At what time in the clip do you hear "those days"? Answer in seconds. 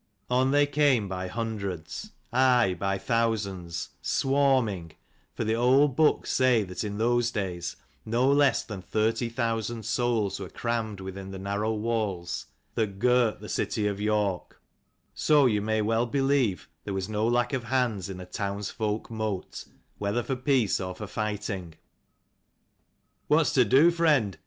6.97-7.75